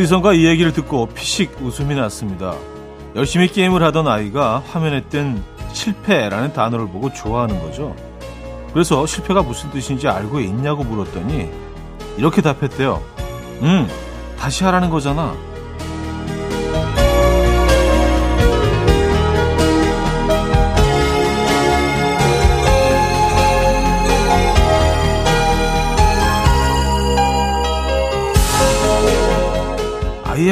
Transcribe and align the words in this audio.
어디선가 0.00 0.32
이 0.32 0.46
얘기를 0.46 0.72
듣고 0.72 1.06
피식 1.08 1.60
웃음이 1.60 1.94
났습니다. 1.94 2.54
열심히 3.14 3.48
게임을 3.48 3.82
하던 3.82 4.08
아이가 4.08 4.62
화면에 4.66 5.02
뜬 5.10 5.42
실패라는 5.74 6.54
단어를 6.54 6.86
보고 6.86 7.12
좋아하는 7.12 7.60
거죠. 7.60 7.94
그래서 8.72 9.04
실패가 9.04 9.42
무슨 9.42 9.70
뜻인지 9.70 10.08
알고 10.08 10.40
있냐고 10.40 10.84
물었더니 10.84 11.50
이렇게 12.16 12.40
답했대요. 12.40 13.02
음, 13.60 13.86
다시 14.38 14.64
하라는 14.64 14.88
거잖아. 14.88 15.36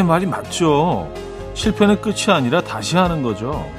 말이 0.09 0.27
맞죠. 0.27 1.13
실패는 1.55 2.01
끝이 2.01 2.27
아니라 2.29 2.61
다시 2.61 2.97
하는 2.97 3.23
거죠. 3.23 3.71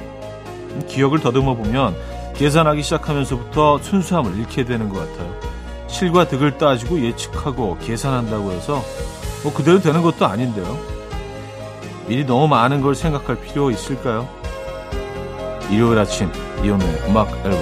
기억을 0.88 1.20
더듬어 1.20 1.54
보면 1.54 1.94
계산하기 2.34 2.82
시작하면서부터 2.82 3.78
순수함을 3.78 4.38
잃게 4.38 4.64
되는 4.64 4.88
것 4.88 5.00
같아요. 5.00 5.34
실과 5.88 6.26
득을 6.26 6.56
따지고 6.56 7.00
예측하고 7.04 7.76
계산한다고 7.78 8.52
해서 8.52 8.82
뭐 9.42 9.52
그대로 9.52 9.80
되는 9.80 10.02
것도 10.02 10.24
아닌데요. 10.24 10.78
미리 12.06 12.24
너무 12.24 12.48
많은 12.48 12.80
걸 12.80 12.94
생각할 12.94 13.40
필요 13.40 13.70
있을까요? 13.70 14.28
일요일 15.70 15.98
아침 15.98 16.30
이혼의 16.64 16.86
음악 17.08 17.28
앨범 17.44 17.60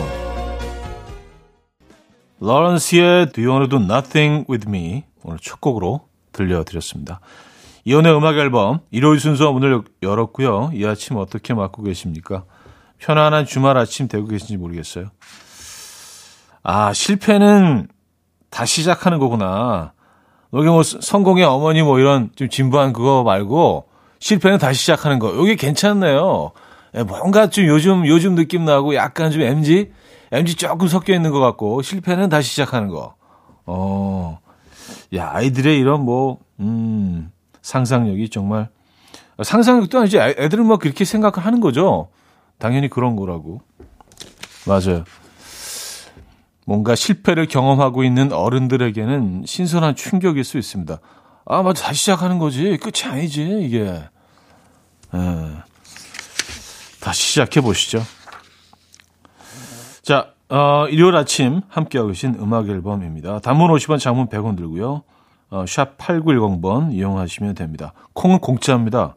러런스의 2.41 3.33
Do 3.33 3.45
You 3.45 3.51
Wanna 3.51 3.69
Do 3.69 3.79
Nothing 3.79 4.47
With 4.49 4.67
Me 4.69 5.05
오늘 5.23 5.39
첫 5.41 5.61
곡으로 5.61 6.03
들려드렸습니다. 6.33 7.21
이혼의 7.89 8.15
음악 8.15 8.37
앨범 8.37 8.81
일요일 8.91 9.19
순서 9.19 9.51
문을 9.51 9.83
열었고요. 10.03 10.73
이 10.75 10.85
아침 10.85 11.17
어떻게 11.17 11.55
맞고 11.55 11.83
계십니까? 11.85 12.45
편안한 12.99 13.47
주말 13.47 13.79
아침 13.79 14.09
되고 14.09 14.27
계신지 14.27 14.59
모르겠어요. 14.59 15.07
아 16.63 16.93
실패는 16.93 17.89
다시 18.51 18.83
시작하는 18.83 19.19
거구나. 19.19 19.95
여기 20.53 20.69
뭐 20.69 20.83
성공의 20.83 21.45
어머니 21.45 21.81
뭐 21.81 21.99
이런 21.99 22.31
좀 22.37 22.51
진부한 22.51 22.93
그거 22.93 23.23
말고 23.23 23.89
실패는 24.19 24.59
다시 24.59 24.81
시작하는 24.81 25.19
거. 25.19 25.35
여기 25.39 25.57
괜찮네요. 25.57 26.53
예, 26.95 27.03
뭔가 27.05 27.49
좀 27.49 27.65
요즘 27.65 28.07
요즘 28.07 28.35
느낌 28.35 28.67
나고 28.67 28.97
약간 28.97 29.31
좀 29.31 29.41
MG 29.41 29.93
MG 30.31 30.57
조금 30.57 30.89
섞여 30.89 31.15
있는 31.15 31.31
것 31.31 31.41
같고 31.41 31.81
실패는 31.81 32.29
다시 32.29 32.51
시작하는 32.51 32.89
거. 32.89 33.15
어, 33.65 34.41
야 35.15 35.31
아이들의 35.33 35.79
이런 35.79 36.05
뭐 36.05 36.37
음, 36.61 37.31
상상력이 37.69 38.31
정말 38.31 38.71
상상력도 39.43 39.99
아니지 39.99 40.19
애들은 40.19 40.65
뭐 40.65 40.79
그렇게 40.79 41.05
생각을 41.05 41.45
하는 41.45 41.61
거죠. 41.61 42.09
당연히 42.57 42.89
그런 42.89 43.15
거라고. 43.15 43.61
맞아요. 44.67 45.05
뭔가 46.65 46.95
실패를 46.95 47.47
경험하고 47.47 48.05
있는 48.05 48.33
어른들에게는 48.33 49.45
신선한 49.47 49.97
충격일 49.97 50.45
수 50.45 50.57
있습니다. 50.57 50.99
아, 51.45 51.63
맞아. 51.63 51.85
다시 51.85 52.01
시작하는 52.01 52.39
거지. 52.39 52.79
끝이 52.79 53.11
아니지, 53.11 53.61
이게. 53.63 53.81
에. 53.83 54.03
예. 55.15 55.57
다시 57.01 57.23
시작해 57.23 57.61
보시죠. 57.61 58.03
자, 60.03 60.33
어, 60.49 60.87
일요일 60.89 61.17
아침 61.17 61.61
함께하고 61.69 62.09
계신 62.09 62.35
음악 62.41 62.69
앨범입니다. 62.69 63.41
단문 63.41 63.71
50원, 63.71 63.99
장문 63.99 64.29
100원 64.29 64.57
들고요. 64.57 65.05
어, 65.51 65.65
샵 65.67 65.97
8910번 65.99 66.93
이용하시면 66.93 67.55
됩니다. 67.55 67.93
콩은 68.13 68.41
공짜입니다. 68.41 69.17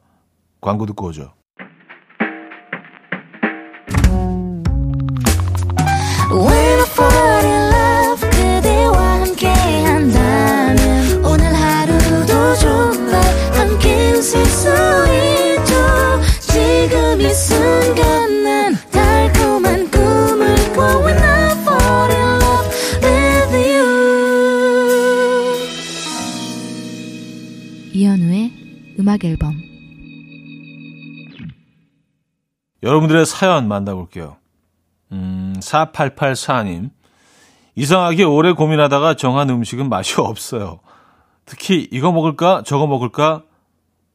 광고 0.61 0.85
듣고 0.85 1.07
오죠. 1.07 1.33
음악 29.21 29.25
앨범 29.25 29.61
여러분들의 32.83 33.25
사연 33.25 33.67
만나볼게요. 33.67 34.37
음, 35.11 35.53
4884님. 35.59 36.89
이상하게 37.75 38.23
오래 38.23 38.51
고민하다가 38.53 39.13
정한 39.15 39.49
음식은 39.49 39.87
맛이 39.87 40.19
없어요. 40.19 40.79
특히 41.45 41.87
이거 41.91 42.11
먹을까 42.11 42.63
저거 42.65 42.87
먹을까 42.87 43.43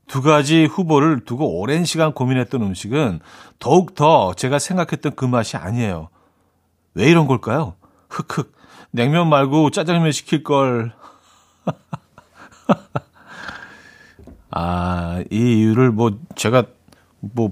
두 0.08 0.20
가지 0.22 0.64
후보를 0.64 1.24
두고 1.24 1.58
오랜 1.60 1.84
시간 1.84 2.12
고민했던 2.12 2.62
음식은 2.62 3.20
더욱 3.58 3.94
더 3.94 4.34
제가 4.34 4.58
생각했던 4.58 5.14
그 5.14 5.24
맛이 5.24 5.56
아니에요. 5.56 6.08
왜 6.94 7.08
이런 7.08 7.26
걸까요? 7.26 7.76
흑흑. 8.10 8.52
냉면 8.90 9.28
말고 9.28 9.70
짜장면 9.70 10.12
시킬 10.12 10.42
걸. 10.42 10.92
아, 14.58 15.22
이 15.30 15.36
이유를 15.36 15.90
뭐 15.90 16.18
제가 16.34 16.64
뭐 17.20 17.50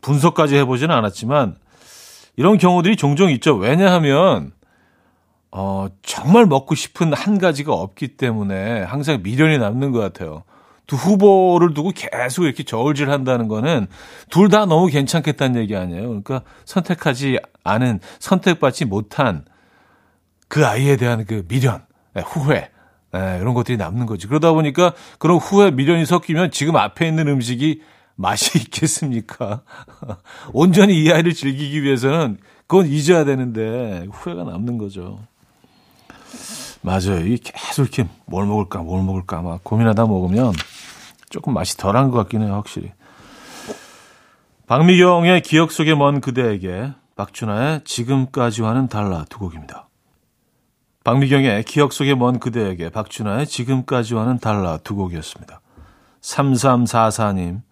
분석까지 0.00 0.56
해보지는 0.56 0.94
않았지만 0.94 1.56
이런 2.36 2.56
경우들이 2.56 2.96
종종 2.96 3.30
있죠. 3.32 3.54
왜냐하면 3.54 4.52
어, 5.50 5.88
정말 6.02 6.46
먹고 6.46 6.74
싶은 6.74 7.12
한 7.12 7.36
가지가 7.36 7.74
없기 7.74 8.16
때문에 8.16 8.82
항상 8.82 9.20
미련이 9.22 9.58
남는 9.58 9.92
것 9.92 9.98
같아요. 9.98 10.44
두 10.86 10.96
후보를 10.96 11.74
두고 11.74 11.92
계속 11.94 12.44
이렇게 12.44 12.62
저울질 12.62 13.10
한다는 13.10 13.46
거는 13.46 13.86
둘 14.30 14.48
다 14.48 14.64
너무 14.64 14.86
괜찮겠다는 14.86 15.60
얘기 15.60 15.76
아니에요. 15.76 16.08
그러니까 16.08 16.40
선택하지 16.64 17.40
않은, 17.62 18.00
선택받지 18.20 18.86
못한 18.86 19.44
그 20.48 20.66
아이에 20.66 20.96
대한 20.96 21.26
그 21.26 21.44
미련, 21.46 21.84
네, 22.14 22.22
후회, 22.24 22.70
네, 23.12 23.38
이런 23.40 23.54
것들이 23.54 23.76
남는 23.76 24.06
거지. 24.06 24.26
그러다 24.26 24.52
보니까 24.52 24.94
그런 25.18 25.36
후회 25.36 25.70
미련이 25.70 26.06
섞이면 26.06 26.50
지금 26.50 26.76
앞에 26.76 27.06
있는 27.06 27.28
음식이 27.28 27.82
맛이 28.16 28.58
있겠습니까? 28.64 29.62
온전히 30.52 31.02
이 31.02 31.12
아이를 31.12 31.34
즐기기 31.34 31.82
위해서는 31.82 32.38
그건 32.66 32.86
잊어야 32.86 33.24
되는데 33.24 34.06
후회가 34.10 34.44
남는 34.44 34.78
거죠. 34.78 35.20
맞아요. 36.80 37.20
이게 37.20 37.50
계속 37.54 37.82
이렇게 37.82 38.08
뭘 38.26 38.46
먹을까, 38.46 38.80
뭘 38.80 39.04
먹을까 39.04 39.42
막 39.42 39.62
고민하다 39.62 40.06
먹으면 40.06 40.52
조금 41.30 41.54
맛이 41.54 41.76
덜한 41.76 42.10
것 42.10 42.16
같긴 42.18 42.42
해요, 42.42 42.54
확실히. 42.54 42.92
박미경의 44.66 45.42
기억 45.42 45.70
속에 45.70 45.94
먼 45.94 46.20
그대에게 46.20 46.92
박준하의 47.14 47.82
지금까지와는 47.84 48.88
달라 48.88 49.26
두 49.28 49.38
곡입니다. 49.38 49.88
박미경의 51.04 51.64
기억 51.64 51.92
속에 51.92 52.14
먼 52.14 52.38
그대에게 52.38 52.90
박준하의 52.90 53.46
지금까지와는 53.46 54.38
달라 54.38 54.78
두 54.78 54.94
곡이었습니다. 54.94 55.60
3344님. 56.20 57.62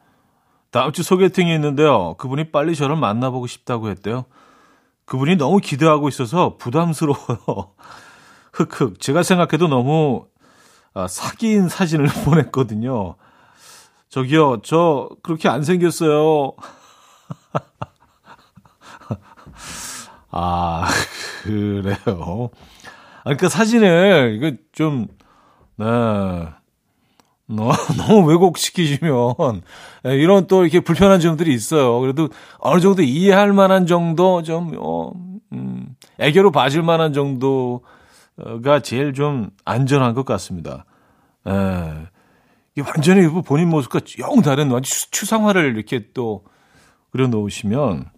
다음 0.70 0.92
주 0.92 1.02
소개팅이 1.02 1.54
있는데요. 1.54 2.14
그분이 2.14 2.50
빨리 2.50 2.74
저를 2.74 2.96
만나보고 2.96 3.46
싶다고 3.46 3.88
했대요. 3.90 4.24
그분이 5.04 5.36
너무 5.36 5.58
기대하고 5.58 6.08
있어서 6.08 6.56
부담스러워요. 6.56 7.72
흑흑. 8.52 9.00
제가 9.00 9.22
생각해도 9.22 9.68
너무 9.68 10.26
아, 10.92 11.06
사기인 11.06 11.68
사진을 11.68 12.06
보냈거든요. 12.24 13.14
저기요, 14.08 14.62
저 14.62 15.08
그렇게 15.22 15.48
안 15.48 15.62
생겼어요. 15.62 16.52
아, 20.32 20.88
그래요. 21.44 22.50
그러니까 23.24 23.48
사진을 23.48 24.38
이거 24.40 24.56
좀 24.72 25.08
네. 25.76 25.86
너무, 27.96 28.28
왜곡시키시면 28.28 29.62
네, 30.04 30.14
이런 30.16 30.46
또 30.46 30.62
이렇게 30.62 30.78
불편한 30.80 31.18
점들이 31.18 31.52
있어요. 31.52 31.98
그래도 31.98 32.28
어느 32.58 32.80
정도 32.80 33.02
이해할 33.02 33.52
만한 33.52 33.86
정도 33.86 34.42
좀 34.42 34.76
어, 34.78 35.12
음, 35.52 35.96
애교로 36.18 36.52
봐줄 36.52 36.82
만한 36.82 37.12
정도가 37.12 38.80
제일 38.84 39.14
좀 39.14 39.50
안전한 39.64 40.14
것 40.14 40.24
같습니다. 40.24 40.84
예. 41.48 42.06
이 42.76 42.82
완전히 42.82 43.26
본인 43.42 43.68
모습과 43.68 44.00
영 44.20 44.42
다른 44.42 44.70
완전 44.70 44.84
추상화를 45.10 45.74
이렇게 45.74 46.06
또 46.14 46.44
그려놓으시면 47.10 48.10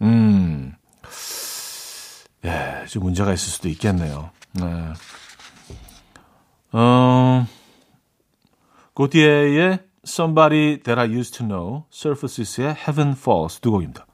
음, 0.00 0.74
예, 2.44 2.86
좀 2.86 3.02
문제가 3.02 3.34
있을 3.34 3.52
수도 3.52 3.68
있겠네요. 3.68 4.30
네. 4.60 4.92
어, 6.72 7.46
고티에의 8.94 9.78
Somebody 10.06 10.82
That 10.82 11.00
I 11.00 11.06
Used 11.14 11.38
to 11.38 11.46
Know, 11.46 11.84
Surfaces의 11.92 12.74
Heaven 12.74 13.12
Falls 13.12 13.60
두 13.60 13.70
곡입니다. 13.70 14.06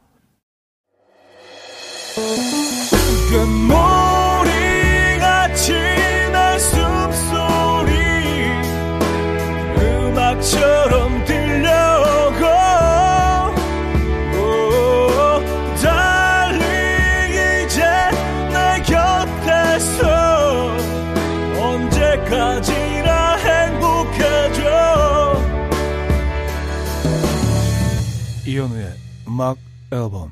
이현우의 28.54 28.92
음악 29.26 29.56
앨범 29.90 30.30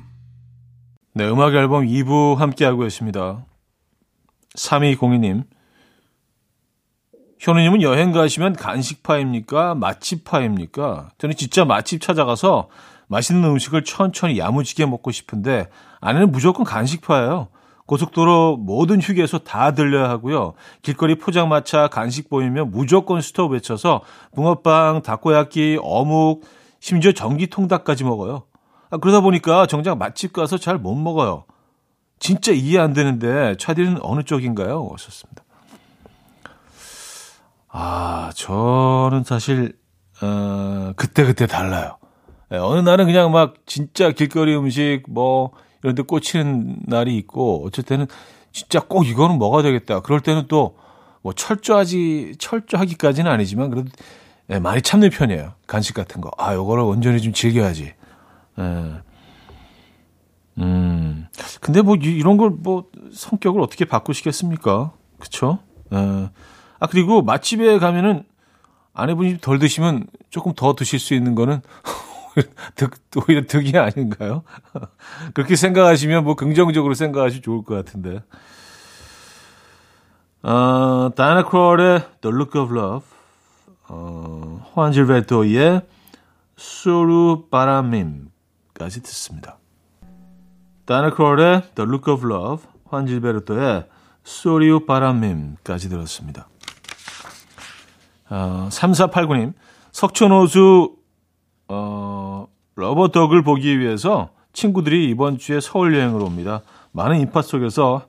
네, 1.13 1.27
음악 1.27 1.53
앨범 1.55 1.85
2부 1.85 2.35
함께하고 2.35 2.79
계십니다. 2.79 3.45
3202님. 4.55 5.43
현우님은 7.39 7.81
여행 7.81 8.13
가시면 8.13 8.53
간식파입니까? 8.53 9.75
맛집파입니까? 9.75 11.09
저는 11.17 11.35
진짜 11.35 11.65
맛집 11.65 12.01
찾아가서 12.01 12.69
맛있는 13.07 13.43
음식을 13.43 13.83
천천히 13.83 14.39
야무지게 14.39 14.85
먹고 14.85 15.11
싶은데 15.11 15.67
아내는 15.99 16.31
무조건 16.31 16.65
간식파예요. 16.65 17.49
고속도로 17.85 18.55
모든 18.55 19.01
휴게소 19.01 19.39
다 19.39 19.73
들려야 19.73 20.09
하고요. 20.09 20.53
길거리 20.81 21.15
포장마차 21.15 21.89
간식 21.89 22.29
보이면 22.29 22.71
무조건 22.71 23.19
스톱 23.19 23.51
외쳐서 23.51 23.99
붕어빵, 24.33 25.01
다코야끼, 25.01 25.77
어묵, 25.81 26.45
심지어 26.83 27.13
전기통닭까지 27.13 28.03
먹어요. 28.03 28.43
아, 28.89 28.97
그러다 28.97 29.21
보니까 29.21 29.67
정작 29.67 29.97
맛집 29.97 30.33
가서 30.33 30.57
잘 30.57 30.77
못 30.77 30.95
먹어요. 30.95 31.45
진짜 32.19 32.51
이해 32.51 32.77
안 32.77 32.91
되는데 32.91 33.55
차디는 33.57 33.99
어느 34.01 34.23
쪽인가요? 34.23 34.89
하셨습니다. 34.91 35.45
아, 37.69 38.31
저는 38.35 39.23
사실 39.23 39.77
어, 40.21 40.91
그때 40.97 41.23
그때 41.23 41.47
달라요. 41.47 41.99
네, 42.49 42.57
어느 42.57 42.81
날은 42.81 43.05
그냥 43.05 43.31
막 43.31 43.53
진짜 43.65 44.11
길거리 44.11 44.53
음식 44.53 45.03
뭐 45.07 45.51
이런 45.83 45.95
데 45.95 46.03
꽂히는 46.03 46.79
날이 46.85 47.15
있고 47.15 47.65
어쩔 47.65 47.85
때는 47.85 48.07
진짜 48.51 48.81
꼭 48.81 49.07
이거는 49.07 49.39
먹어야 49.39 49.63
되겠다. 49.63 50.01
그럴 50.01 50.19
때는 50.19 50.47
또 50.49 50.75
뭐 51.23 51.31
철저하지 51.33 52.35
철저하기까지는 52.37 53.31
아니지만 53.31 53.69
그래도 53.69 53.89
네, 54.53 54.59
많이 54.59 54.83
참는 54.83 55.09
편이에요. 55.09 55.53
간식 55.65 55.95
같은 55.95 56.21
거. 56.21 56.29
아, 56.37 56.53
요거를 56.53 56.83
온전히 56.83 57.19
좀 57.19 57.33
즐겨야지. 57.33 57.93
예. 58.59 58.93
음. 60.59 61.27
근데 61.59 61.81
뭐 61.81 61.95
이런 61.95 62.37
걸 62.37 62.51
뭐 62.51 62.85
성격을 63.11 63.59
어떻게 63.61 63.85
바꾸시겠습니까? 63.85 64.91
그쵸? 65.19 65.57
예. 65.91 66.29
아, 66.79 66.87
그리고 66.87 67.23
맛집에 67.23 67.79
가면은 67.79 68.25
아내분이 68.93 69.39
덜 69.41 69.57
드시면 69.57 70.05
조금 70.29 70.53
더 70.53 70.75
드실 70.75 70.99
수 70.99 71.15
있는 71.15 71.33
거는 71.33 71.61
득, 72.75 72.91
오히려 73.27 73.47
득이 73.47 73.75
아닌가요? 73.75 74.43
그렇게 75.33 75.55
생각하시면 75.55 76.25
뭐 76.25 76.35
긍정적으로 76.35 76.93
생각하시 76.93 77.41
좋을 77.41 77.63
것 77.63 77.73
같은데. 77.73 78.21
어, 80.43 81.09
다이나 81.15 81.43
크롤의 81.43 82.01
The 82.21 82.35
Look 82.35 82.61
of 82.61 82.77
Love, 82.77 83.07
어, 83.93 84.71
호안 84.75 84.91
질베토의 84.91 85.81
Sorriu 86.57 87.45
Pra 87.51 87.92
Mim까지 87.92 89.03
듣습니다. 89.03 89.59
다이나 90.85 91.11
크롤의 91.11 91.61
The 91.75 91.87
Look 91.87 92.11
of 92.11 92.25
Love, 92.25 92.65
호안 92.91 93.05
질베토의 93.05 93.85
Sorriu 94.23 94.85
Pra 94.85 95.13
Mim까지 95.13 95.89
들었습니다. 95.89 96.47
어, 98.29 98.67
3489님, 98.71 99.53
석촌호수, 99.91 100.95
어, 101.67 102.47
러버덕을 102.75 103.43
보기 103.43 103.79
위해서 103.79 104.29
친구들이 104.53 105.09
이번 105.09 105.37
주에 105.37 105.59
서울 105.59 105.95
여행을 105.95 106.21
옵니다. 106.21 106.61
많은 106.93 107.19
인파 107.19 107.43
속에서 107.43 108.07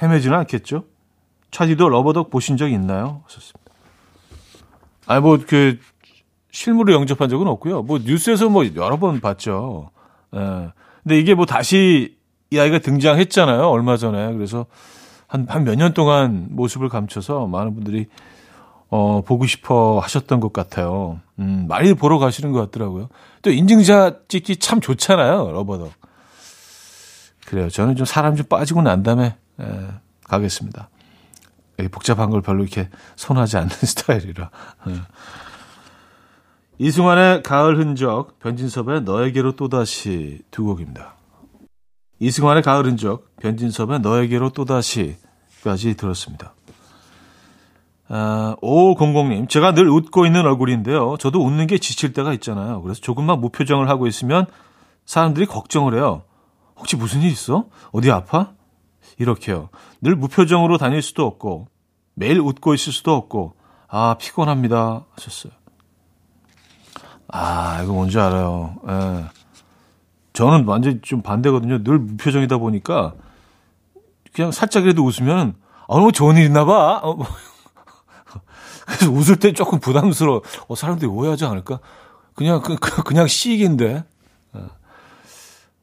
헤매지는 0.00 0.38
않겠죠? 0.38 0.84
차디도 1.50 1.88
러버덕 1.90 2.30
보신 2.30 2.56
적 2.56 2.68
있나요? 2.70 3.22
하셨습니다. 3.26 3.67
아니, 5.08 5.22
뭐, 5.22 5.38
그, 5.46 5.78
실물을 6.52 6.92
영접한 6.94 7.28
적은 7.30 7.46
없고요. 7.48 7.82
뭐, 7.82 7.98
뉴스에서 7.98 8.48
뭐, 8.50 8.64
여러 8.76 8.98
번 8.98 9.20
봤죠. 9.20 9.90
예. 10.36 10.70
근데 11.02 11.18
이게 11.18 11.34
뭐, 11.34 11.46
다시 11.46 12.16
이 12.50 12.58
아이가 12.58 12.78
등장했잖아요. 12.78 13.68
얼마 13.68 13.96
전에. 13.96 14.32
그래서 14.34 14.66
한, 15.26 15.46
한 15.48 15.64
몇 15.64 15.76
년 15.76 15.94
동안 15.94 16.48
모습을 16.50 16.88
감춰서 16.90 17.46
많은 17.46 17.74
분들이, 17.74 18.06
어, 18.90 19.22
보고 19.22 19.46
싶어 19.46 19.98
하셨던 19.98 20.40
것 20.40 20.52
같아요. 20.52 21.20
음, 21.38 21.66
많이 21.68 21.92
보러 21.94 22.18
가시는 22.18 22.52
것 22.52 22.60
같더라고요. 22.60 23.08
또 23.42 23.50
인증샷 23.50 24.28
찍기 24.28 24.56
참 24.56 24.80
좋잖아요. 24.80 25.52
러버덕. 25.52 25.90
그래요. 27.46 27.68
저는 27.70 27.96
좀 27.96 28.04
사람 28.04 28.36
좀 28.36 28.44
빠지고 28.46 28.82
난 28.82 29.02
다음에, 29.02 29.36
예, 29.60 29.64
가겠습니다. 30.24 30.88
복잡한 31.86 32.30
걸 32.30 32.42
별로 32.42 32.64
이렇게 32.64 32.88
선호하지 33.14 33.56
않는 33.58 33.70
스타일이라. 33.78 34.50
예. 34.88 34.94
이승환의 36.78 37.42
가을 37.42 37.78
흔적, 37.78 38.38
변진섭의 38.40 39.02
너에게로 39.02 39.52
또다시 39.52 40.40
두 40.50 40.64
곡입니다. 40.64 41.14
이승환의 42.20 42.62
가을 42.62 42.86
흔적, 42.86 43.36
변진섭의 43.36 44.00
너에게로 44.00 44.50
또다시까지 44.50 45.96
들었습니다. 45.96 46.54
아, 48.08 48.56
5500님, 48.62 49.48
제가 49.48 49.74
늘 49.74 49.88
웃고 49.88 50.24
있는 50.24 50.46
얼굴인데요. 50.46 51.16
저도 51.18 51.44
웃는 51.44 51.66
게 51.66 51.78
지칠 51.78 52.12
때가 52.12 52.32
있잖아요. 52.34 52.80
그래서 52.82 53.00
조금만 53.00 53.40
무표정을 53.40 53.88
하고 53.88 54.06
있으면 54.06 54.46
사람들이 55.04 55.46
걱정을 55.46 55.94
해요. 55.94 56.22
혹시 56.76 56.96
무슨 56.96 57.22
일 57.22 57.30
있어? 57.30 57.66
어디 57.92 58.10
아파? 58.10 58.52
이렇게요. 59.18 59.68
늘 60.00 60.16
무표정으로 60.16 60.78
다닐 60.78 61.02
수도 61.02 61.26
없고, 61.26 61.68
매일 62.14 62.40
웃고 62.40 62.74
있을 62.74 62.92
수도 62.92 63.14
없고, 63.14 63.54
아, 63.88 64.16
피곤합니다. 64.18 65.04
하셨어요. 65.10 65.52
아, 67.28 67.82
이거 67.82 67.92
뭔지 67.92 68.18
알아요. 68.18 68.76
예. 68.88 69.24
저는 70.32 70.64
완전 70.66 71.00
좀 71.02 71.22
반대거든요. 71.22 71.82
늘 71.82 71.98
무표정이다 71.98 72.58
보니까, 72.58 73.14
그냥 74.32 74.52
살짝이라도 74.52 75.04
웃으면, 75.04 75.54
아, 75.88 75.98
뭐 75.98 76.12
좋은 76.12 76.36
일 76.36 76.44
있나 76.44 76.64
봐. 76.64 77.00
어, 77.02 77.14
뭐. 77.14 77.26
그래서 78.86 79.10
웃을 79.10 79.36
때 79.36 79.52
조금 79.52 79.80
부담스러워. 79.80 80.42
어, 80.68 80.74
사람들이 80.74 81.10
오해하지 81.10 81.44
않을까? 81.44 81.80
그냥, 82.34 82.60
그, 82.62 82.76
그냥 83.02 83.26
시익인데. 83.26 84.04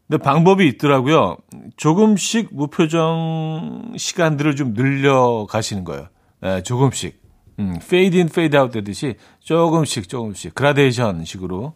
근데 0.07 0.21
방법이 0.21 0.67
있더라고요. 0.67 1.37
조금씩 1.77 2.49
무표정 2.51 3.93
시간들을 3.97 4.55
좀 4.55 4.73
늘려 4.73 5.47
가시는 5.49 5.83
거예요. 5.83 6.07
네, 6.41 6.61
조금씩. 6.61 7.19
음, 7.59 7.75
fade 7.81 8.19
in, 8.19 8.27
fade 8.27 8.59
out 8.59 8.73
되듯이 8.73 9.15
조금씩, 9.39 10.07
조금씩. 10.07 10.53
그라데이션 10.53 11.25
식으로. 11.25 11.73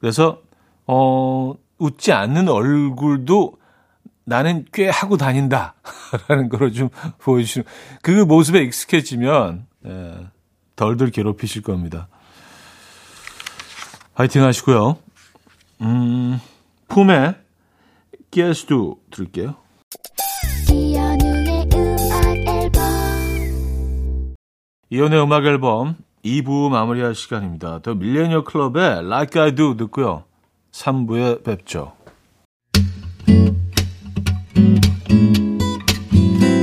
그래서, 0.00 0.42
어, 0.86 1.54
웃지 1.78 2.12
않는 2.12 2.48
얼굴도 2.48 3.54
나는 4.24 4.66
꽤 4.72 4.90
하고 4.90 5.16
다닌다. 5.16 5.76
라는 6.28 6.48
거를 6.50 6.72
좀 6.72 6.90
보여주시는. 7.18 7.64
그 8.02 8.10
모습에 8.10 8.60
익숙해지면, 8.60 9.66
예, 9.86 10.14
덜덜 10.74 11.10
괴롭히실 11.10 11.62
겁니다. 11.62 12.08
화이팅 14.14 14.42
하시고요. 14.42 14.98
음, 15.82 16.38
품에 16.88 17.45
깨스도 18.30 18.98
들을게요. 19.10 19.54
이현우의 20.70 21.68
음악 21.72 22.24
앨범 22.46 22.86
이연의 24.90 25.22
음악 25.22 25.44
앨범 25.44 25.96
2부 26.24 26.70
마무리할 26.70 27.14
시간입니다. 27.14 27.80
더 27.82 27.94
밀레니어 27.94 28.44
클럽의 28.44 29.04
Like 29.04 29.40
I 29.40 29.54
Do 29.54 29.76
듣고요. 29.76 30.24
3부에 30.72 31.44
뵙죠. 31.44 31.92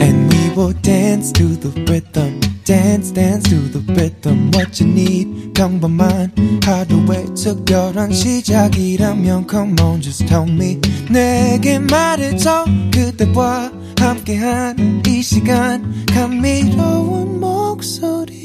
And 0.02 0.34
we 0.34 0.50
will 0.56 0.74
dance 0.82 1.32
to 1.34 1.48
the 1.60 1.72
rhythm. 1.86 2.53
Dance, 2.66 3.12
dance 3.12 3.50
to 3.50 3.60
the 3.72 3.84
rhythm. 3.94 4.52
What 4.54 4.82
you 4.82 4.90
need, 4.90 5.54
평범한 5.54 6.32
하루의 6.64 7.36
특별한 7.36 8.14
시작이라면 8.14 9.48
Come 9.50 9.76
on, 9.82 10.02
just 10.02 10.26
tell 10.26 10.50
me. 10.50 10.80
내게 11.12 11.80
말해줘. 11.80 12.66
그대와 12.94 13.70
함께한 14.00 15.04
이 15.06 15.22
시간. 15.22 16.06
감미로운 16.06 17.42
목소리. 17.42 18.44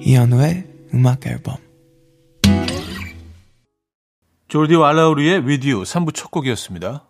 이현우의 0.00 0.64
음악 0.94 1.26
앨범 1.26 1.56
조디 4.48 4.74
왈라우리의 4.74 5.42
You 5.42 5.82
3부 5.82 6.14
첫 6.14 6.30
곡이었습니다. 6.30 7.09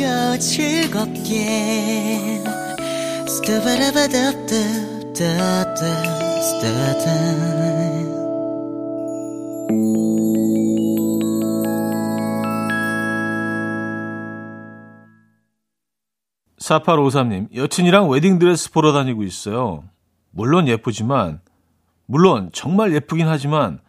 들어봐요 0.00 0.38
즐겁게 0.38 1.36
스타바라바다다다다 3.28 4.44
스타다 6.40 7.10
4853님, 16.58 17.54
여친이랑 17.54 18.08
웨딩드레스 18.08 18.70
보러 18.70 18.92
다니고 18.92 19.22
있어요. 19.24 19.84
물론 20.30 20.68
예쁘지만, 20.68 21.40
물론 22.06 22.50
정말 22.52 22.94
예쁘긴 22.94 23.26
하지만, 23.28 23.80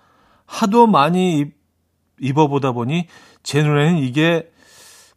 하도 0.45 0.87
많이 0.87 1.37
입, 1.39 1.53
입어보다 2.19 2.71
보니, 2.71 3.07
제 3.43 3.61
눈에는 3.61 3.99
이게 3.99 4.50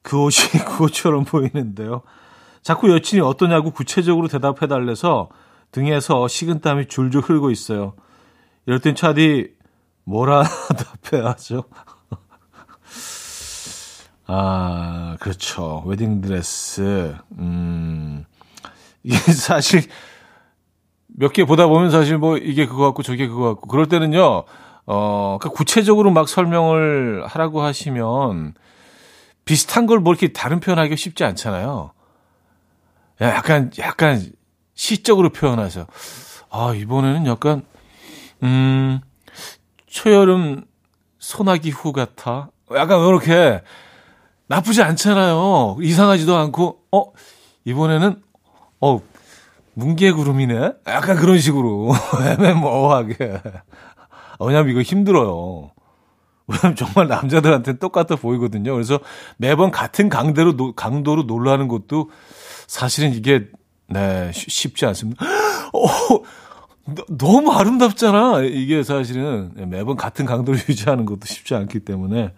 그 0.05 0.23
옷이 0.23 0.51
그 0.69 0.85
옷처럼 0.85 1.25
보이는데요. 1.25 2.03
자꾸 2.63 2.93
여친이 2.93 3.21
어떠냐고 3.23 3.73
구체적으로 3.73 4.29
대답해달래서 4.29 5.31
등에서 5.73 6.29
식은땀이 6.29 6.87
줄줄 6.87 7.23
흐르고 7.23 7.51
있어요. 7.51 7.95
이럴 8.67 8.79
땐 8.81 8.95
차디 8.95 9.55
뭐라 10.05 10.45
답해야죠? 11.11 11.65
아, 14.27 15.17
그렇죠. 15.21 15.83
웨딩드레스. 15.87 17.17
음, 17.39 18.25
이게 19.03 19.17
사실 19.33 19.83
몇 21.09 21.33
개 21.33 21.45
보다 21.45 21.67
보면 21.67 21.91
사실 21.91 22.19
뭐 22.19 22.39
이게 22.39 22.67
그거 22.67 22.85
같고 22.87 23.03
저게 23.03 23.27
그거 23.29 23.49
같고 23.55 23.69
그럴 23.69 23.87
때는요, 23.87 24.45
어, 24.87 25.39
그 25.41 25.49
구체적으로 25.51 26.11
막 26.11 26.29
설명을 26.29 27.25
하라고 27.27 27.63
하시면 27.63 28.55
비슷한 29.45 29.87
걸 29.87 29.99
뭐 30.01 30.13
이렇게 30.13 30.33
다른 30.33 30.61
표현하기가 30.61 30.97
쉽지 30.97 31.25
않잖아요. 31.25 31.93
야, 33.23 33.29
약간, 33.35 33.71
약간 33.79 34.33
시적으로 34.75 35.31
표현하세요. 35.31 35.87
아, 36.51 36.75
이번에는 36.75 37.27
약간, 37.27 37.65
음, 38.43 39.01
초여름 39.87 40.65
소나기 41.19 41.71
후 41.71 41.93
같아. 41.93 42.51
약간 42.75 43.01
이렇게 43.07 43.63
나쁘지 44.49 44.83
않잖아요. 44.83 45.77
이상하지도 45.81 46.37
않고, 46.37 46.81
어, 46.93 47.05
이번에는, 47.65 48.23
어, 48.81 49.01
뭉게구름이네? 49.75 50.73
약간 50.89 51.17
그런 51.17 51.39
식으로. 51.39 51.93
애매모호하게. 52.39 53.43
왜냐면 54.41 54.71
이거 54.71 54.83
힘들어요. 54.83 55.71
왜냐면 56.47 56.77
정말 56.77 57.09
남자들한테는 57.09 57.79
똑같아 57.79 58.17
보이거든요. 58.17 58.73
그래서 58.75 59.01
매번 59.37 59.71
같은 59.71 60.09
강대로, 60.09 60.75
강도로 60.75 61.23
놀라는 61.23 61.69
것도 61.69 62.11
사실은 62.67 63.13
이게, 63.13 63.49
네, 63.89 64.31
쉽지 64.33 64.87
않습니다. 64.87 65.25
어, 65.73 66.23
너무 67.09 67.53
아름답잖아. 67.53 68.43
이게 68.43 68.83
사실은 68.83 69.53
매번 69.71 69.97
같은 69.97 70.27
강도를 70.27 70.61
유지하는 70.69 71.07
것도 71.07 71.21
쉽지 71.25 71.55
않기 71.55 71.81
때문에. 71.81 72.33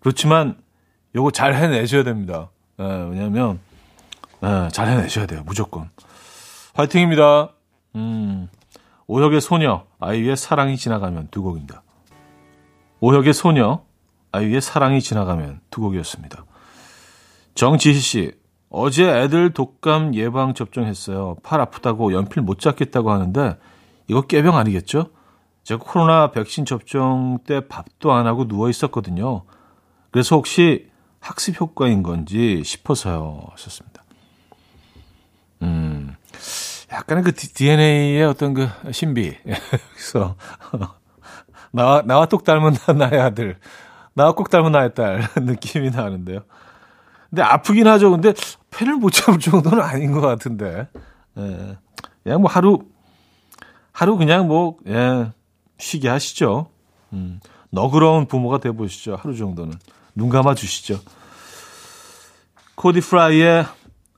그렇지만, 0.00 0.56
요거 1.14 1.30
잘 1.32 1.54
해내셔야 1.54 2.04
됩니다. 2.04 2.50
네, 2.78 2.84
왜냐면, 3.10 3.58
네, 4.40 4.68
잘 4.72 4.88
해내셔야 4.88 5.26
돼요. 5.26 5.42
무조건. 5.44 5.90
화이팅입니다. 6.74 7.52
음, 7.96 8.48
오혁의 9.06 9.40
소녀, 9.40 9.84
아이유의 10.00 10.36
사랑이 10.36 10.76
지나가면 10.76 11.28
두 11.30 11.42
곡입니다. 11.42 11.82
오혁의 13.00 13.32
소녀, 13.32 13.82
아이유의 14.32 14.60
사랑이 14.60 15.00
지나가면 15.00 15.60
두 15.70 15.80
곡이었습니다. 15.80 16.44
정지희 17.54 17.94
씨, 17.94 18.32
어제 18.70 19.08
애들 19.08 19.52
독감 19.52 20.14
예방 20.14 20.54
접종했어요. 20.54 21.36
팔 21.42 21.60
아프다고 21.60 22.12
연필 22.12 22.42
못 22.42 22.58
잡겠다고 22.58 23.10
하는데 23.10 23.56
이거 24.08 24.22
깨병 24.22 24.56
아니겠죠? 24.56 25.10
제가 25.64 25.82
코로나 25.82 26.30
백신 26.30 26.64
접종 26.64 27.38
때 27.46 27.66
밥도 27.66 28.12
안 28.12 28.26
하고 28.26 28.48
누워 28.48 28.70
있었거든요. 28.70 29.42
그래서 30.10 30.36
혹시 30.36 30.88
학습 31.20 31.60
효과인 31.60 32.02
건지 32.02 32.62
싶어서요. 32.64 33.42
하셨습니다. 33.52 34.02
음, 35.62 36.14
약간은 36.92 37.22
그 37.22 37.34
DNA의 37.34 38.22
어떤 38.24 38.54
그 38.54 38.68
신비. 38.92 39.36
그래서 39.94 40.36
나와, 41.72 42.02
나와 42.02 42.26
똑 42.26 42.44
닮은 42.44 42.74
나의 42.96 43.20
아들. 43.20 43.58
나와 44.14 44.32
꼭 44.32 44.50
닮은 44.50 44.72
나의 44.72 44.94
딸. 44.94 45.28
느낌이 45.36 45.90
나는데요. 45.90 46.40
근데 47.30 47.42
아프긴 47.42 47.86
하죠. 47.86 48.10
근데 48.10 48.32
펜을 48.70 48.96
못 48.96 49.10
잡을 49.10 49.38
정도는 49.38 49.80
아닌 49.82 50.12
것 50.12 50.20
같은데. 50.20 50.88
예. 51.36 51.76
그냥 52.22 52.40
뭐 52.40 52.50
하루, 52.50 52.80
하루 53.92 54.16
그냥 54.16 54.48
뭐, 54.48 54.76
예, 54.86 55.30
쉬게 55.78 56.08
하시죠. 56.08 56.70
음, 57.12 57.40
너그러운 57.70 58.26
부모가 58.26 58.58
돼보시죠. 58.58 59.16
하루 59.16 59.36
정도는. 59.36 59.74
눈 60.14 60.28
감아 60.30 60.54
주시죠. 60.54 61.00
코디 62.74 63.00
프라이의 63.00 63.66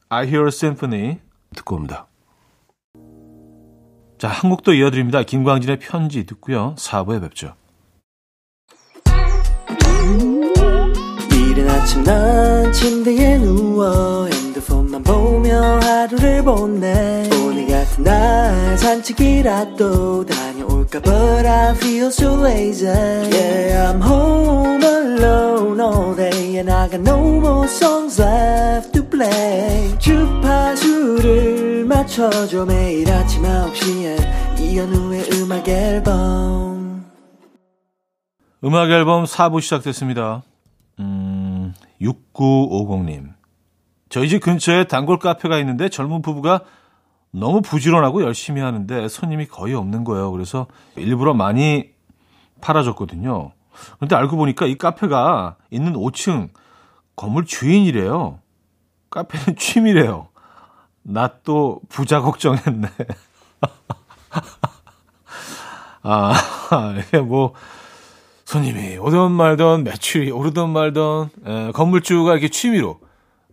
I 0.09 0.27
Hear 0.27 0.47
a 0.47 0.49
Symphony 0.49 1.19
듣고 1.55 1.77
옵니다. 1.77 2.07
자, 4.21 4.29
한곡더 4.29 4.75
이어드립니다. 4.75 5.23
김광진의 5.23 5.79
편지 5.79 6.27
듣고요. 6.27 6.75
4부에 6.77 7.23
뵙죠. 7.23 7.55
이른 11.33 11.71
아침 11.71 12.05
난 12.05 12.71
침대에 12.71 13.39
누워 13.39 14.27
핸드폰만 14.27 15.03
보며 15.05 15.81
하루를 15.81 16.45
보내 16.45 17.31
오늘 17.43 17.67
같은 17.67 18.05
날 18.05 18.77
산책이라도 18.77 20.27
다녀올까 20.27 21.01
But 21.01 21.47
I 21.47 21.75
feel 21.77 22.09
so 22.09 22.45
lazy 22.45 22.89
Yeah 22.89 23.91
I'm 23.91 24.03
home 24.03 24.85
alone 24.85 25.81
all 25.81 26.15
day 26.15 26.59
And 26.59 26.71
I 26.71 26.91
got 26.91 27.01
no 27.01 27.41
more 27.41 27.67
songs 27.67 28.21
left 28.21 28.90
play 29.21 29.99
주파수를 29.99 31.85
맞춰줘 31.85 32.65
매일 32.65 33.11
아침 33.13 33.43
9시에 33.43 34.59
이현우의 34.59 35.25
음악 35.35 35.69
앨범 35.69 37.05
음악 38.65 38.91
앨범 38.91 39.25
4부 39.25 39.61
시작됐습니다. 39.61 40.43
음, 41.01 41.75
6950님. 42.01 43.35
저희 44.09 44.29
집 44.31 44.41
근처에 44.41 44.85
단골 44.85 45.19
카페가 45.19 45.59
있는데 45.59 45.91
젊은 45.91 46.23
부부가 46.23 46.63
너무 47.31 47.61
부지런하고 47.61 48.23
열심히 48.23 48.63
하는데 48.63 49.07
손님이 49.09 49.47
거의 49.47 49.75
없는 49.75 50.05
거예요. 50.05 50.33
그래서 50.33 50.67
일부러 50.97 51.35
많이 51.35 51.91
팔아줬거든요. 52.63 53.53
그런데 53.97 54.17
알고 54.17 54.37
보니까 54.37 54.67
이 54.67 54.77
카페가 54.77 55.57
있는 55.71 55.93
5층 55.93 56.49
건물 57.17 57.45
주인이래요. 57.45 58.41
카페는 59.11 59.57
취미래요. 59.57 60.29
나 61.03 61.29
또 61.45 61.81
부자 61.89 62.21
걱정했네. 62.21 62.89
아, 66.03 66.35
이게 66.99 67.19
뭐, 67.19 67.55
손님이 68.45 68.97
오든 68.99 69.31
말든 69.33 69.85
매출이 69.85 70.31
오르든 70.31 70.71
말든 70.71 71.29
에, 71.47 71.71
건물주가 71.73 72.33
이렇게 72.33 72.49
취미로 72.49 73.01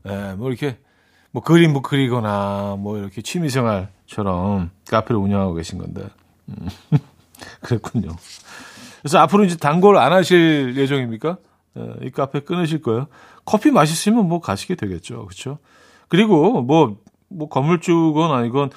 에, 0.06 0.34
뭐 0.34 0.50
이렇게 0.50 0.80
뭐 1.32 1.44
그림 1.44 1.74
뭐 1.74 1.82
그리거나 1.84 2.78
뭐 2.80 2.98
이렇게 2.98 3.22
취미 3.22 3.50
생활처럼 3.50 4.72
카페를 4.90 5.18
운영하고 5.18 5.54
계신 5.54 5.78
건데 5.78 6.04
음, 6.50 6.68
그랬군요. 7.62 8.10
그래서 9.02 9.20
앞으로 9.20 9.44
이제 9.44 9.56
단골 9.56 9.98
안 9.98 10.14
하실 10.14 10.74
예정입니까? 10.76 11.38
에, 11.78 12.08
이 12.08 12.10
카페 12.10 12.40
끊으실 12.40 12.82
거예요. 12.82 13.08
커피 13.48 13.72
맛있으면 13.72 14.28
뭐 14.28 14.42
가시게 14.42 14.76
되겠죠, 14.76 15.26
그렇죠? 15.26 15.60
그리고 16.10 16.62
뭐뭐 16.62 17.50
건물주건 17.50 18.32
아니건 18.32 18.72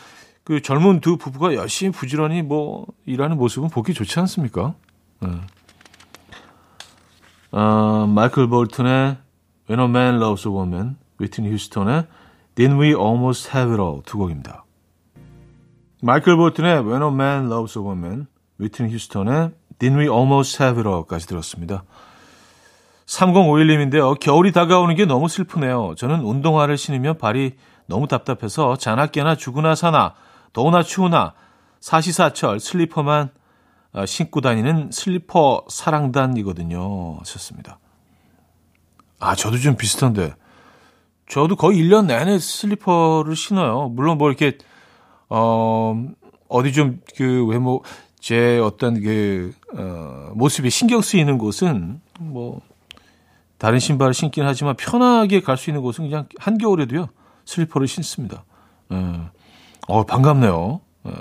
그 0.45 0.63
젊은 0.63 1.01
두 1.01 1.17
부부가 1.17 1.55
열심히 1.55 1.91
부지런히 1.91 2.43
뭐 2.43 2.87
일하는 3.05 3.37
모습은 3.37 3.69
보기 3.69 3.95
좋지 3.95 4.21
않습니까? 4.21 4.75
에. 5.25 5.29
어, 7.51 8.07
마이클 8.07 8.47
볼튼의 8.47 9.17
When 9.69 9.81
a 9.81 9.87
Man 9.87 10.23
Loves 10.23 10.47
a 10.47 10.55
Woman, 10.55 10.97
위트니 11.19 11.51
휴스턴의 11.51 12.07
Didn't 12.55 12.81
We 12.81 12.89
Almost 12.91 13.51
Have 13.53 13.73
It 13.73 13.83
All 13.83 14.03
두 14.07 14.19
곡입니다. 14.19 14.65
마이클 16.01 16.37
볼튼의 16.37 16.87
When 16.87 17.03
a 17.03 17.09
Man 17.09 17.47
Loves 17.47 17.77
a 17.77 17.85
Woman, 17.85 18.29
위트니 18.59 18.93
휴스턴의 18.93 19.51
Didn't 19.81 19.99
We 19.99 20.09
Almost 20.09 20.63
Have 20.63 20.79
It 20.79 20.89
All까지 20.89 21.27
들었습니다. 21.27 21.83
3051님인데요. 23.11 24.19
겨울이 24.19 24.53
다가오는 24.53 24.95
게 24.95 25.05
너무 25.05 25.29
슬프네요. 25.29 25.95
저는 25.97 26.21
운동화를 26.21 26.77
신으면 26.77 27.19
발이 27.19 27.57
너무 27.87 28.07
답답해서 28.07 28.77
자나깨나 28.77 29.35
죽으나 29.35 29.75
사나 29.75 30.15
더우나 30.53 30.83
추우나 30.83 31.35
사시사철 31.81 32.61
슬리퍼만 32.61 33.31
어, 33.93 34.07
신고 34.07 34.41
다니는 34.41 34.91
슬리퍼 34.93 35.65
사랑단이거든요. 35.69 37.19
하셨습니다. 37.19 37.81
아, 39.19 39.35
저도 39.35 39.59
좀 39.59 39.77
비슷한데. 39.77 40.35
저도 41.29 41.57
거의 41.57 41.79
1년 41.83 42.07
내내 42.07 42.39
슬리퍼를 42.39 43.35
신어요. 43.35 43.89
물론 43.89 44.19
뭐 44.19 44.29
이렇게, 44.29 44.59
어, 45.29 46.01
어디 46.49 46.73
좀 46.73 47.01
그 47.17 47.45
외모, 47.47 47.83
제 48.21 48.59
어떤 48.59 49.01
그, 49.03 49.53
어, 49.77 50.31
모습이 50.35 50.71
신경 50.71 51.01
쓰이는 51.01 51.39
곳은 51.39 52.01
뭐, 52.21 52.61
다른 53.61 53.79
신발을 53.79 54.15
신긴 54.15 54.47
하지만 54.47 54.75
편하게 54.75 55.43
갈 55.43 55.59
수 55.59 55.69
있는 55.69 55.83
곳은 55.83 56.09
그냥 56.09 56.27
한겨울에도요, 56.39 57.11
슬리퍼를 57.45 57.87
신습니다. 57.87 58.45
예. 58.91 59.21
어, 59.87 60.07
반갑네요. 60.07 60.81
예. 61.07 61.13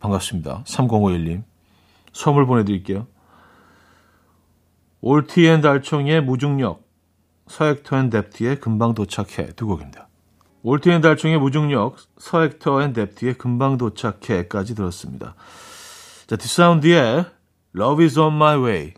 반갑습니다. 0.00 0.64
3051님. 0.64 1.42
선물 2.14 2.46
보내드릴게요. 2.46 3.06
올티앤 5.02 5.60
달총의 5.60 6.22
무중력, 6.22 6.82
서액터 7.48 7.98
앤 7.98 8.08
뎁티의 8.10 8.58
금방 8.60 8.94
도착해 8.94 9.52
두 9.54 9.66
곡입니다. 9.66 10.08
올티앤 10.62 11.02
달총의 11.02 11.38
무중력, 11.38 11.96
서액터 12.18 12.82
앤 12.82 12.94
뎁티의 12.94 13.34
금방 13.34 13.76
도착해까지 13.76 14.74
들었습니다. 14.74 15.34
자, 16.26 16.36
D'Sound의 16.36 17.26
Love 17.76 18.02
is 18.04 18.18
on 18.18 18.34
my 18.34 18.56
way. 18.58 18.94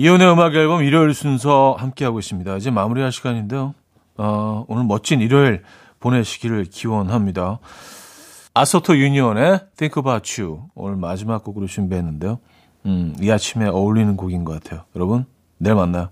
이혼의 0.00 0.30
음악 0.30 0.54
앨범 0.54 0.84
일요일 0.84 1.12
순서 1.12 1.74
함께하고 1.76 2.20
있습니다. 2.20 2.56
이제 2.58 2.70
마무리할 2.70 3.10
시간인데요. 3.10 3.74
어, 4.16 4.64
오늘 4.68 4.84
멋진 4.84 5.20
일요일 5.20 5.64
보내시기를 5.98 6.66
기원합니다. 6.66 7.58
아소토 8.54 8.96
유니온의 8.96 9.58
Think 9.76 10.00
About 10.00 10.40
You 10.40 10.60
오늘 10.76 10.94
마지막 10.94 11.42
곡으로 11.42 11.66
준비했는데요. 11.66 12.38
음, 12.86 13.16
이 13.20 13.28
아침에 13.28 13.66
어울리는 13.66 14.16
곡인 14.16 14.44
것 14.44 14.62
같아요. 14.62 14.84
여러분, 14.94 15.24
내일 15.56 15.74
만나요. 15.74 16.10